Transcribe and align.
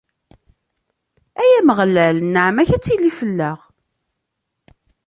Ay 1.41 1.51
Ameɣlal, 1.59 2.17
nneɛma-k 2.21 2.69
ad 2.75 2.81
tili 2.83 3.11
fell-aɣ. 3.19 3.59